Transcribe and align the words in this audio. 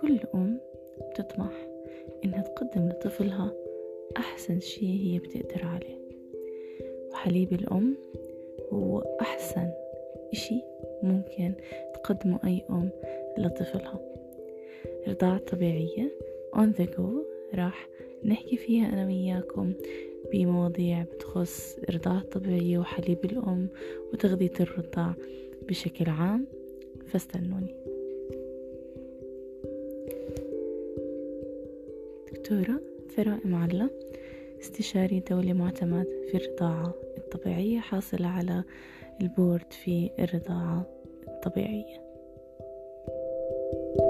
كل 0.00 0.18
أم 0.34 0.60
بتطمح 1.10 1.68
إنها 2.24 2.42
تقدم 2.42 2.88
لطفلها 2.88 3.52
أحسن 4.16 4.60
شي 4.60 4.86
هي 4.86 5.18
بتقدر 5.18 5.64
عليه. 5.64 6.00
وحليب 7.10 7.52
الأم 7.52 7.96
هو 8.72 8.98
أحسن 9.20 9.70
إشي 10.32 10.62
ممكن 11.02 11.54
تقدمه 11.94 12.40
أي 12.44 12.64
أم 12.70 12.90
لطفلها. 13.38 14.00
الرضاعة 15.06 15.36
الطبيعية 15.36 16.12
on 16.56 16.68
the 16.80 16.86
go 16.86 17.08
راح 17.54 17.88
نحكي 18.24 18.56
فيها 18.56 18.86
أنا 18.92 19.06
وياكم 19.06 19.72
بمواضيع 20.32 21.02
بتخص 21.02 21.78
الرضاعة 21.88 22.18
الطبيعية 22.18 22.78
وحليب 22.78 23.24
الأم 23.24 23.68
وتغذية 24.12 24.52
الرضاع 24.60 25.14
بشكل 25.68 26.10
عام. 26.10 26.46
فاستنوني. 27.06 27.89
دكتورة 32.40 32.80
ثراء 33.16 33.46
معلة 33.46 33.90
استشاري 34.60 35.20
دولي 35.20 35.52
معتمد 35.52 36.06
في 36.30 36.36
الرضاعة 36.36 36.94
الطبيعية 37.18 37.80
حاصلة 37.80 38.28
على 38.28 38.64
البورد 39.20 39.72
في 39.72 40.10
الرضاعة 40.18 40.86
الطبيعية. 41.28 42.00
thank 43.62 44.00
you 44.00 44.09